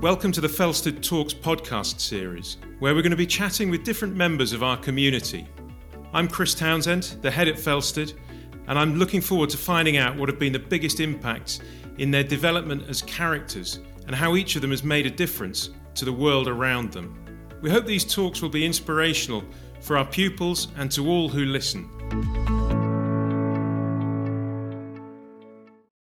[0.00, 4.16] Welcome to the Felsted Talks podcast series, where we're going to be chatting with different
[4.16, 5.46] members of our community.
[6.14, 8.14] I'm Chris Townsend, the head at Felsted,
[8.66, 11.60] and I'm looking forward to finding out what have been the biggest impacts
[11.98, 16.06] in their development as characters and how each of them has made a difference to
[16.06, 17.22] the world around them.
[17.60, 19.44] We hope these talks will be inspirational
[19.82, 22.59] for our pupils and to all who listen.